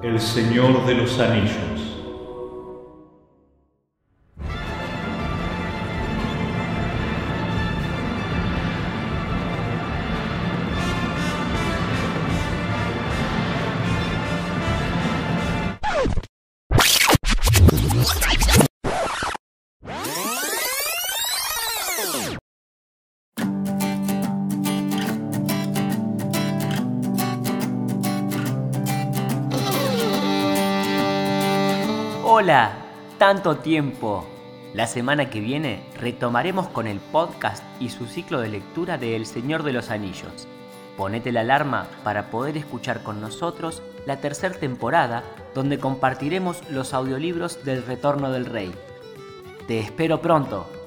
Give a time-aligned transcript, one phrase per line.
[0.00, 1.88] El Señor de los Anillos.
[32.40, 32.70] Hola,
[33.18, 34.24] tanto tiempo.
[34.72, 39.26] La semana que viene retomaremos con el podcast y su ciclo de lectura de El
[39.26, 40.46] Señor de los Anillos.
[40.96, 47.64] Ponete la alarma para poder escuchar con nosotros la tercera temporada donde compartiremos los audiolibros
[47.64, 48.72] del Retorno del Rey.
[49.66, 50.77] Te espero pronto.